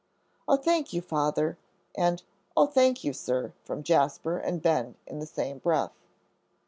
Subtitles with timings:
[0.47, 1.59] "Oh, thank you, Father,"
[1.93, 2.23] and
[2.57, 5.93] "Oh, thank you, sir," from Jasper and Ben in the same breath.